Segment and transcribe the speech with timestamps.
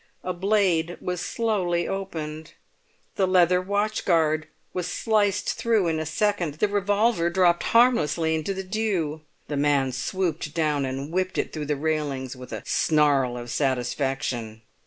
[0.23, 2.53] A blade was slowly opened;
[3.17, 8.55] the leather watch guard was sliced through in a second; the revolver dropped harmlessly into
[8.55, 9.21] the dew.
[9.47, 14.63] The man swooped down and whipped it through the railings with a snarl of satisfaction.